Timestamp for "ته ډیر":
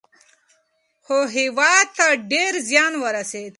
1.97-2.53